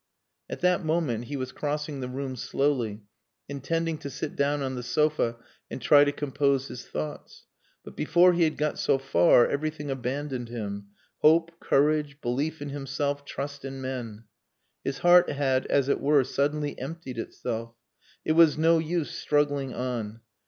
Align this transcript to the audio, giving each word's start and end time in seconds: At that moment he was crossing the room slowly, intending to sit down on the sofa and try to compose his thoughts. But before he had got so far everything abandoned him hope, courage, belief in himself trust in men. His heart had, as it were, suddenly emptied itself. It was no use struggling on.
At 0.49 0.61
that 0.61 0.83
moment 0.83 1.25
he 1.25 1.35
was 1.37 1.51
crossing 1.51 1.99
the 1.99 2.07
room 2.09 2.35
slowly, 2.35 3.03
intending 3.47 3.99
to 3.99 4.09
sit 4.09 4.35
down 4.35 4.63
on 4.63 4.73
the 4.73 4.81
sofa 4.81 5.37
and 5.69 5.79
try 5.79 6.03
to 6.03 6.11
compose 6.11 6.69
his 6.69 6.87
thoughts. 6.87 7.45
But 7.83 7.95
before 7.95 8.33
he 8.33 8.41
had 8.45 8.57
got 8.57 8.79
so 8.79 8.97
far 8.97 9.45
everything 9.47 9.91
abandoned 9.91 10.49
him 10.49 10.87
hope, 11.19 11.51
courage, 11.59 12.19
belief 12.19 12.63
in 12.63 12.69
himself 12.69 13.25
trust 13.25 13.63
in 13.63 13.79
men. 13.79 14.23
His 14.83 14.97
heart 14.97 15.29
had, 15.29 15.67
as 15.67 15.87
it 15.87 15.99
were, 16.01 16.23
suddenly 16.23 16.79
emptied 16.79 17.19
itself. 17.19 17.75
It 18.25 18.31
was 18.31 18.57
no 18.57 18.79
use 18.79 19.11
struggling 19.11 19.71
on. 19.75 20.21